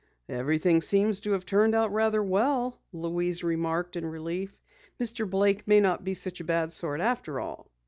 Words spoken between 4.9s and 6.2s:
"Mr. Blake may not be